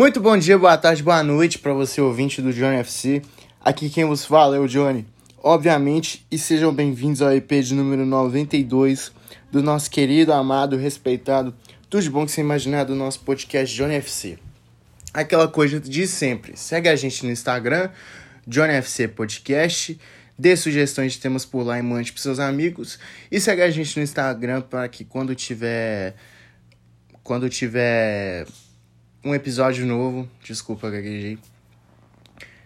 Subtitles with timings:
[0.00, 3.20] Muito bom dia, boa tarde, boa noite para você ouvinte do Johnny FC.
[3.60, 5.06] Aqui quem vos fala é o Johnny,
[5.42, 9.12] obviamente, e sejam bem-vindos ao EP de número 92
[9.52, 11.54] do nosso querido, amado, respeitado,
[11.90, 14.38] tudo de bom que você imaginar do nosso podcast Johnny FC.
[15.12, 17.90] Aquela coisa de sempre, segue a gente no Instagram,
[18.46, 20.00] Johnny FC Podcast,
[20.38, 22.98] dê sugestões de temas por lá e mande para seus amigos,
[23.30, 26.14] e segue a gente no Instagram para que quando tiver
[27.22, 28.46] quando tiver
[29.24, 31.38] um episódio novo, desculpa, gaguejei.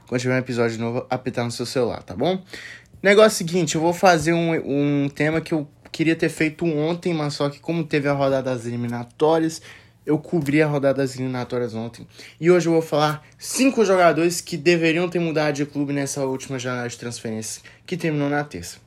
[0.07, 2.43] Quando tiver um episódio novo, apertar no seu celular, tá bom?
[3.03, 7.35] Negócio seguinte, eu vou fazer um, um tema que eu queria ter feito ontem, mas
[7.35, 9.61] só que como teve a rodada das eliminatórias,
[10.07, 12.07] eu cobri a rodada das eliminatórias ontem.
[12.41, 16.59] E hoje eu vou falar cinco jogadores que deveriam ter mudado de clube nessa última
[16.59, 18.79] janela de transferência, que terminou na terça.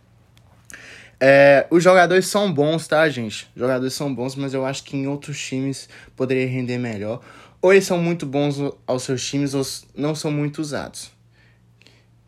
[1.19, 3.47] É, os jogadores são bons, tá, gente?
[3.55, 7.21] Os jogadores são bons, mas eu acho que em outros times poderia render melhor.
[7.67, 8.55] Ou eles são muito bons
[8.87, 9.61] aos seus times ou
[9.93, 11.11] não são muito usados.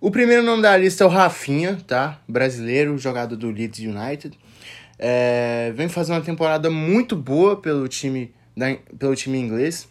[0.02, 2.19] O primeiro nome da lista é o Rafinha, tá?
[2.27, 4.38] Brasileiro, jogador do Leeds United.
[4.97, 9.88] É, vem fazer uma temporada muito boa pelo time, da, pelo time inglês.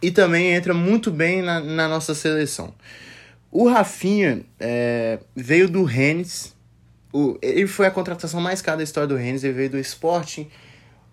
[0.00, 2.72] E também entra muito bem na, na nossa seleção.
[3.50, 6.54] O Rafinha é, veio do Rennes.
[7.12, 9.42] O, ele foi a contratação mais cara da história do Rennes.
[9.42, 10.48] Ele veio do Sporting.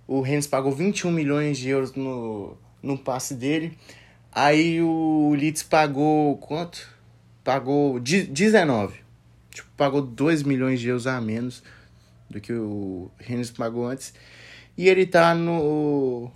[0.05, 3.77] O Rennes pagou 21 milhões de euros no, no passe dele.
[4.31, 6.87] Aí o Leeds pagou quanto?
[7.43, 8.99] Pagou 19.
[9.51, 11.63] Tipo, pagou 2 milhões de euros a menos
[12.29, 14.13] do que o Rennes pagou antes.
[14.77, 16.29] E ele tá no,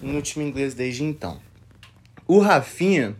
[0.00, 1.40] no time inglês desde então.
[2.26, 3.14] O Rafinha,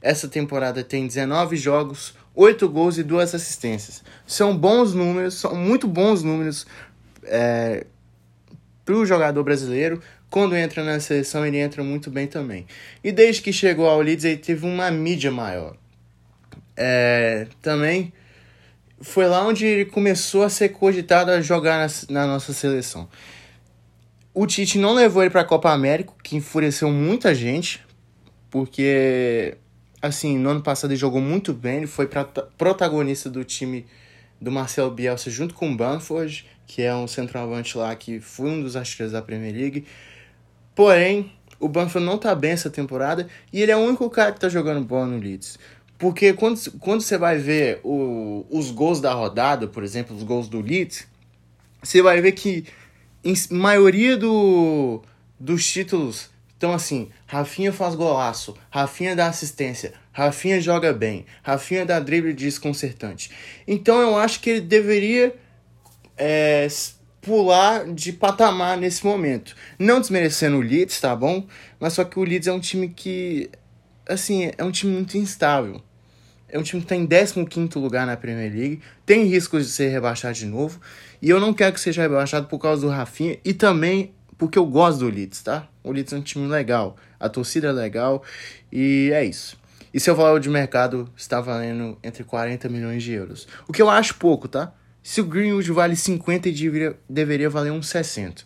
[0.00, 4.02] essa temporada tem 19 jogos, 8 gols e 2 assistências.
[4.26, 6.66] São bons números, são muito bons números
[7.24, 7.86] é,
[8.84, 10.02] para o jogador brasileiro.
[10.34, 12.66] Quando entra na seleção, ele entra muito bem também.
[13.04, 15.76] E desde que chegou ao Leeds, ele teve uma mídia maior.
[16.76, 18.12] É, também
[19.00, 23.08] foi lá onde ele começou a ser cogitado a jogar na, na nossa seleção.
[24.34, 27.80] O Tite não levou ele para a Copa América, que enfureceu muita gente,
[28.50, 29.56] porque
[30.02, 32.10] assim, no ano passado ele jogou muito bem, ele foi
[32.58, 33.86] protagonista do time
[34.40, 38.60] do Marcelo Bielsa junto com o Banford, que é um centroavante lá que foi um
[38.60, 39.86] dos artilheiros da Premier League.
[40.74, 44.40] Porém, o Banfield não tá bem essa temporada e ele é o único cara que
[44.40, 45.58] tá jogando bola no Leeds.
[45.98, 50.48] Porque quando, quando você vai ver o, os gols da rodada, por exemplo, os gols
[50.48, 51.06] do Leeds,
[51.82, 52.66] você vai ver que
[53.22, 55.00] em maioria do,
[55.38, 62.00] dos títulos estão assim: Rafinha faz golaço, Rafinha dá assistência, Rafinha joga bem, Rafinha dá
[62.00, 63.30] drible desconcertante.
[63.66, 65.34] Então eu acho que ele deveria
[66.16, 66.66] é,
[67.24, 69.56] pular de patamar nesse momento.
[69.78, 71.46] Não desmerecendo o Leeds, tá bom?
[71.80, 73.50] Mas só que o Leeds é um time que,
[74.08, 75.82] assim, é um time muito instável.
[76.48, 79.88] É um time que está em 15 lugar na Premier League, tem riscos de ser
[79.88, 80.80] rebaixado de novo,
[81.20, 84.66] e eu não quero que seja rebaixado por causa do Rafinha e também porque eu
[84.66, 85.66] gosto do Leeds, tá?
[85.82, 88.22] O Leeds é um time legal, a torcida é legal
[88.70, 89.56] e é isso.
[89.92, 93.48] E seu valor de mercado está valendo entre 40 milhões de euros.
[93.66, 94.72] O que eu acho pouco, tá?
[95.04, 98.42] Se o Greenwood vale 50, ele deveria, deveria valer uns 60.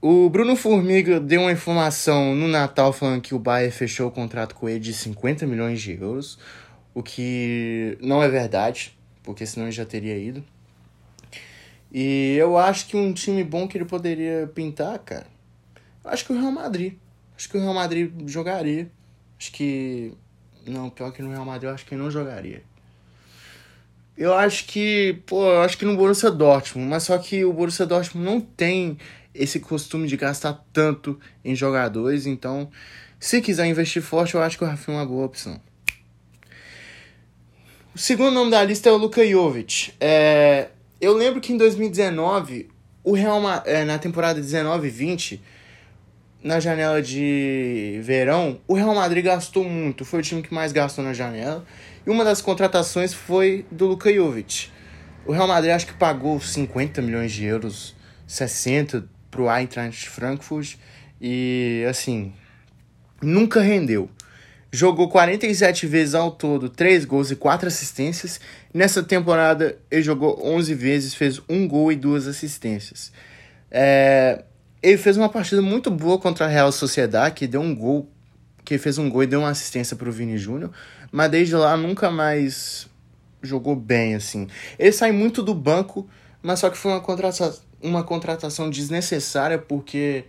[0.00, 4.54] O Bruno Formiga deu uma informação no Natal falando que o Bayern fechou o contrato
[4.54, 6.38] com ele de 50 milhões de euros,
[6.94, 10.44] o que não é verdade, porque senão ele já teria ido.
[11.92, 15.26] E eu acho que um time bom que ele poderia pintar, cara,
[16.04, 16.94] eu acho que o Real Madrid.
[17.36, 18.88] Acho que o Real Madrid jogaria.
[19.36, 20.12] Acho que.
[20.64, 22.62] Não, pior que no Real Madrid eu acho que ele não jogaria.
[24.18, 27.86] Eu acho que, pô, eu acho que no Borussia Dortmund, mas só que o Borussia
[27.86, 28.98] Dortmund não tem
[29.32, 32.68] esse costume de gastar tanto em jogadores, então
[33.20, 35.60] se quiser investir forte, eu acho que o Rafinha é uma boa opção.
[37.94, 39.92] O segundo nome da lista é o Luka Jovic.
[40.00, 40.68] É,
[41.00, 42.68] eu lembro que em 2019,
[43.04, 45.38] o Real é, na temporada 19-20,
[46.42, 51.04] na janela de verão, o Real Madrid gastou muito, foi o time que mais gastou
[51.04, 51.64] na janela.
[52.08, 54.70] E uma das contratações foi do Luka Jovic.
[55.26, 57.94] O Real Madrid acho que pagou 50 milhões de euros,
[58.26, 60.76] 60 para o Eintracht Frankfurt
[61.20, 62.32] e assim,
[63.20, 64.08] nunca rendeu.
[64.72, 68.40] Jogou 47 vezes ao todo, 3 gols e 4 assistências.
[68.72, 73.12] Nessa temporada ele jogou 11 vezes, fez um gol e duas assistências.
[73.70, 74.44] É,
[74.82, 78.10] ele fez uma partida muito boa contra a Real Sociedade, que deu um gol,
[78.68, 80.70] que fez um gol e deu uma assistência para o Vini Júnior
[81.10, 82.86] mas desde lá nunca mais
[83.42, 84.46] jogou bem, assim.
[84.78, 86.06] Ele sai muito do banco,
[86.42, 90.24] mas só que foi uma contratação, uma contratação desnecessária, porque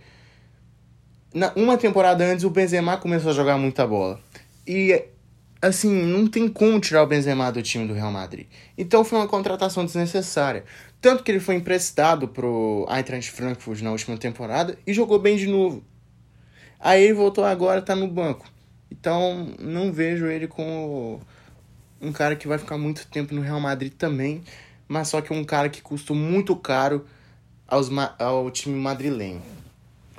[1.34, 4.18] na, uma temporada antes o Benzema começou a jogar muita bola.
[4.66, 5.04] E
[5.60, 8.46] assim, não tem como tirar o Benzema do time do Real Madrid.
[8.78, 10.64] Então foi uma contratação desnecessária.
[10.98, 15.46] Tanto que ele foi emprestado pro Eintracht Frankfurt na última temporada e jogou bem de
[15.46, 15.84] novo.
[16.80, 18.46] Aí ele voltou agora, tá no banco.
[18.90, 21.20] Então não vejo ele como
[22.00, 24.42] um cara que vai ficar muito tempo no Real Madrid também,
[24.88, 27.04] mas só que um cara que custou muito caro
[27.68, 29.42] aos, ao time madrilenho.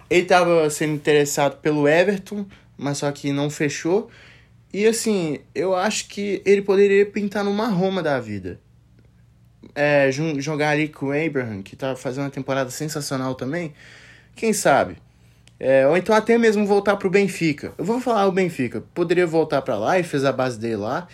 [0.10, 2.46] Ele estava sendo interessado pelo Everton,
[2.78, 4.10] mas só que não fechou.
[4.74, 8.60] E assim, eu acho que ele poderia pintar numa Roma da vida.
[9.74, 13.74] É, jogar ali com o Abraham, que tá fazendo uma temporada sensacional também.
[14.36, 14.98] Quem sabe?
[15.64, 17.72] É, ou então até mesmo voltar pro Benfica.
[17.78, 18.84] Eu vou falar o Benfica.
[18.96, 21.08] Poderia voltar para lá e fez a base dele lá.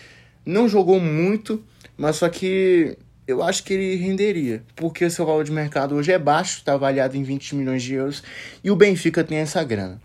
[0.44, 1.62] Não jogou muito,
[1.98, 2.96] mas só que
[3.26, 4.62] eu acho que ele renderia.
[4.74, 7.92] Porque o seu valor de mercado hoje é baixo, está avaliado em 20 milhões de
[7.92, 8.22] euros.
[8.64, 10.00] E o Benfica tem essa grana.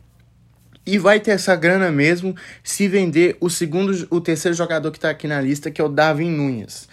[0.85, 5.09] E vai ter essa grana mesmo se vender o segundo, o terceiro jogador que está
[5.09, 6.89] aqui na lista, que é o Darwin Nunes.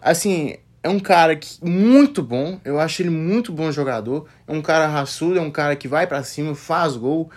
[0.00, 4.26] Assim, é um cara que, muito bom, eu acho ele muito bom jogador.
[4.46, 7.30] É um cara raçudo, é um cara que vai para cima, faz gol.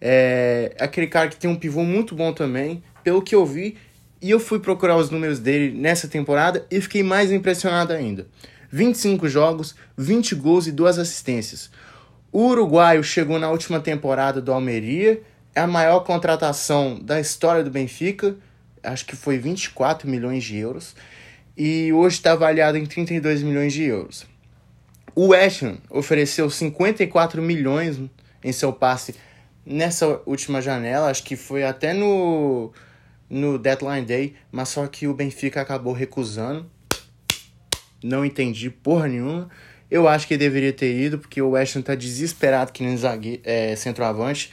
[0.00, 2.82] É aquele cara que tem um pivô muito bom também.
[3.04, 3.76] Pelo que eu vi,
[4.20, 8.26] e eu fui procurar os números dele nessa temporada e fiquei mais impressionado ainda.
[8.70, 11.70] 25 jogos, 20 gols e 2 assistências.
[12.32, 15.22] O uruguaio chegou na última temporada do Almeria,
[15.54, 18.36] é a maior contratação da história do Benfica,
[18.82, 20.94] acho que foi 24 milhões de euros,
[21.56, 24.26] e hoje está avaliado em 32 milhões de euros.
[25.14, 27.98] O West Ham ofereceu 54 milhões
[28.44, 29.14] em seu passe
[29.64, 32.70] nessa última janela, acho que foi até no,
[33.28, 36.70] no Deadline Day, mas só que o Benfica acabou recusando.
[38.04, 39.48] Não entendi porra nenhuma.
[39.90, 43.40] Eu acho que deveria ter ido, porque o West Ham tá desesperado que nem zague,
[43.42, 44.52] é, centroavante.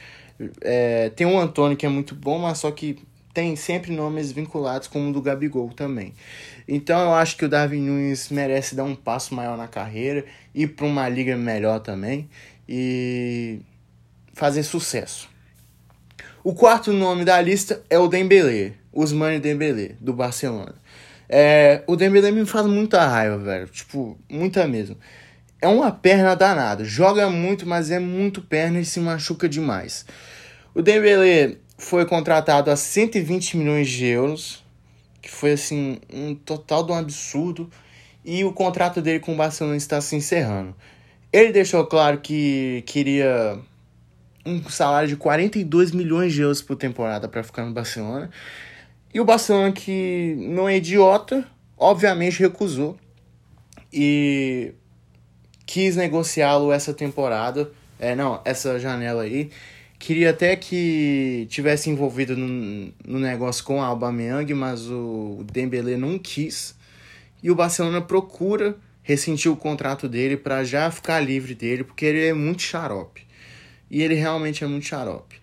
[0.60, 2.98] É, tem o Antônio que é muito bom, mas só que
[3.34, 6.14] tem sempre nomes vinculados como o do Gabigol também.
[6.68, 10.68] Então eu acho que o Darwin Nunes merece dar um passo maior na carreira, ir
[10.68, 12.30] para uma liga melhor também
[12.68, 13.58] e
[14.32, 15.28] fazer sucesso.
[16.44, 20.74] O quarto nome da lista é o Dembélé, Usmane Dembélé, do Barcelona.
[21.28, 23.66] É, o Dembélé me faz muita raiva, velho.
[23.66, 24.96] Tipo, muita mesmo.
[25.60, 26.84] É uma perna danada.
[26.84, 30.04] Joga muito, mas é muito perna e se machuca demais.
[30.74, 34.64] O Dembélé foi contratado a 120 milhões de euros,
[35.20, 37.70] que foi assim um total de um absurdo,
[38.24, 40.74] e o contrato dele com o Barcelona está se encerrando.
[41.32, 43.58] Ele deixou claro que queria
[44.46, 48.30] um salário de 42 milhões de euros por temporada para ficar no Barcelona.
[49.12, 52.96] E o Barcelona, que não é idiota, obviamente recusou.
[53.92, 54.74] E
[55.66, 59.50] quis negociá-lo essa temporada, é, não, essa janela aí.
[60.04, 66.18] Queria até que tivesse envolvido no, no negócio com o Aubameyang, mas o Dembélé não
[66.18, 66.76] quis.
[67.42, 72.22] E o Barcelona procura ressentir o contrato dele para já ficar livre dele, porque ele
[72.22, 73.26] é muito xarope.
[73.90, 75.40] E ele realmente é muito xarope.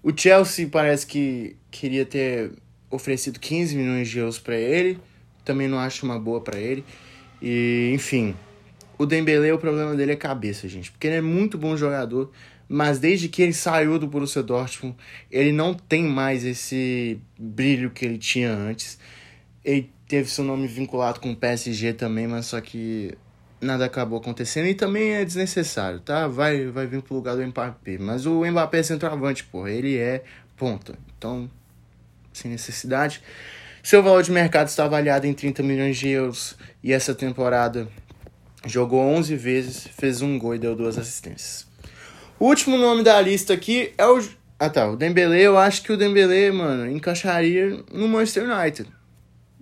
[0.00, 2.52] O Chelsea parece que queria ter
[2.88, 4.96] oferecido 15 milhões de euros para ele.
[5.44, 6.84] Também não acho uma boa para ele.
[7.42, 8.36] E, enfim,
[8.96, 10.92] o Dembélé, o problema dele é cabeça, gente.
[10.92, 12.30] Porque ele é muito bom jogador,
[12.68, 14.96] mas desde que ele saiu do Borussia Dortmund,
[15.30, 18.98] ele não tem mais esse brilho que ele tinha antes.
[19.64, 23.16] Ele teve seu nome vinculado com o PSG também, mas só que
[23.60, 26.28] nada acabou acontecendo e também é desnecessário, tá?
[26.28, 27.98] Vai, vai vir pro lugar do Mbappé.
[27.98, 29.66] Mas o Mbappé é centroavante, pô.
[29.66, 30.22] Ele é
[30.56, 30.98] ponta.
[31.16, 31.50] Então,
[32.32, 33.22] sem necessidade.
[33.82, 37.88] Seu valor de mercado está avaliado em 30 milhões de euros e essa temporada
[38.66, 41.66] Jogou 11 vezes, fez um gol e deu duas assistências.
[42.38, 44.20] O último nome da lista aqui é o.
[44.58, 45.40] Ah tá, o Dembele.
[45.40, 48.90] Eu acho que o Dembele, mano, encaixaria no Manchester United.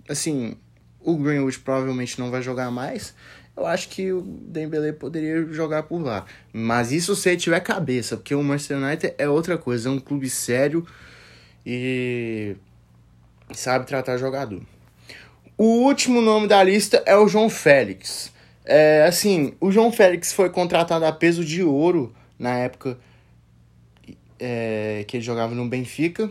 [0.09, 0.57] Assim,
[0.99, 3.13] o Greenwood provavelmente não vai jogar mais.
[3.55, 6.25] Eu acho que o Dembele poderia jogar por lá.
[6.51, 9.99] Mas isso se ele tiver cabeça, porque o Manchester United é outra coisa, é um
[9.99, 10.85] clube sério
[11.63, 12.55] e
[13.51, 14.61] sabe tratar jogador.
[15.55, 18.33] O último nome da lista é o João Félix.
[18.65, 22.13] É, assim, o João Félix foi contratado a peso de ouro
[22.43, 22.99] na época
[24.37, 26.29] é, que ele jogava no Benfica.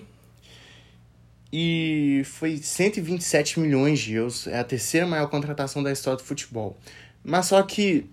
[1.50, 4.46] E foi 127 milhões de euros.
[4.46, 6.76] É a terceira maior contratação da história do futebol.
[7.24, 8.10] Mas só que,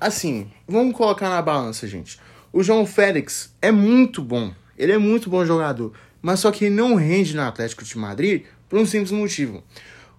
[0.00, 2.18] assim, vamos colocar na balança, gente.
[2.50, 4.52] O João Félix é muito bom.
[4.78, 5.92] Ele é muito bom jogador.
[6.22, 9.62] Mas só que ele não rende no Atlético de Madrid por um simples motivo.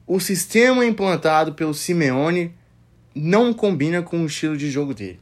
[0.06, 2.54] O sistema implantado pelo Simeone
[3.16, 5.20] não combina com o estilo de jogo dele.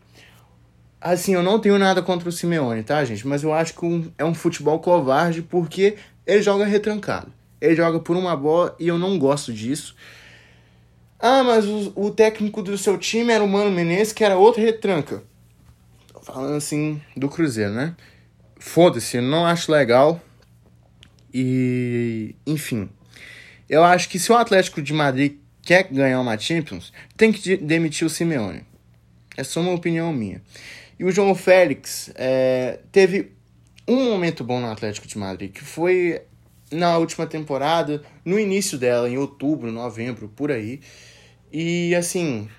[1.05, 3.27] Assim, eu não tenho nada contra o Simeone, tá, gente?
[3.27, 7.29] Mas eu acho que um, é um futebol covarde porque ele joga retrancado.
[7.59, 9.97] Ele joga por uma bola e eu não gosto disso.
[11.19, 14.61] Ah, mas o, o técnico do seu time era o Mano Menezes, que era outro
[14.61, 15.21] retranca.
[16.07, 17.97] Tô falando assim do Cruzeiro, né?
[18.57, 20.21] Foda-se, não acho legal.
[21.33, 22.89] E, enfim.
[23.69, 28.07] Eu acho que se o Atlético de Madrid quer ganhar uma Champions, tem que demitir
[28.07, 28.63] o Simeone.
[29.35, 30.41] É só uma opinião minha.
[30.99, 33.31] E o João Félix é, teve
[33.87, 36.21] um momento bom no Atlético de Madrid, que foi
[36.71, 40.81] na última temporada, no início dela, em outubro, novembro, por aí.
[41.51, 42.49] E assim,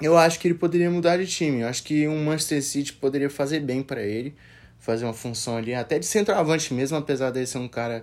[0.00, 1.60] eu acho que ele poderia mudar de time.
[1.60, 4.34] Eu acho que um Manchester City poderia fazer bem para ele,
[4.78, 8.02] fazer uma função ali, até de centroavante mesmo, apesar de ser um cara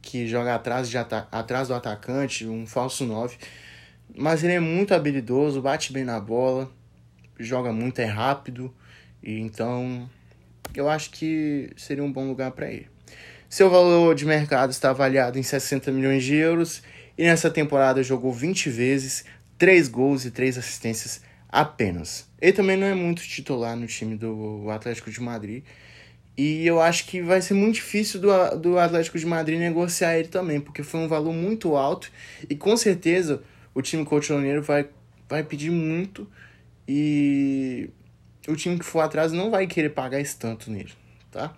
[0.00, 3.36] que joga atrás, de atrás do atacante, um falso 9.
[4.14, 6.70] Mas ele é muito habilidoso, bate bem na bola,
[7.38, 8.74] joga muito, é rápido.
[9.22, 10.08] E então,
[10.74, 12.88] eu acho que seria um bom lugar para ele.
[13.48, 16.82] Seu valor de mercado está avaliado em 60 milhões de euros
[17.16, 19.24] e nessa temporada jogou 20 vezes,
[19.58, 22.26] 3 gols e 3 assistências apenas.
[22.40, 25.62] Ele também não é muito titular no time do Atlético de Madrid.
[26.36, 30.28] E eu acho que vai ser muito difícil do, do Atlético de Madrid negociar ele
[30.28, 32.10] também, porque foi um valor muito alto
[32.48, 33.42] e com certeza
[33.74, 34.88] o time colchoneiro vai,
[35.28, 36.26] vai pedir muito
[36.88, 37.90] e
[38.48, 40.92] o time que for atrás não vai querer pagar esse tanto nele,
[41.30, 41.52] tá?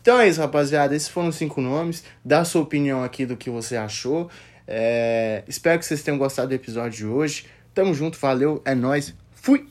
[0.00, 0.94] Então é isso, rapaziada.
[0.94, 2.04] Esses foram os cinco nomes.
[2.24, 4.30] Dá sua opinião aqui do que você achou.
[4.66, 5.42] É...
[5.48, 7.46] Espero que vocês tenham gostado do episódio de hoje.
[7.74, 9.12] Tamo junto, valeu, é nóis.
[9.34, 9.66] Fui!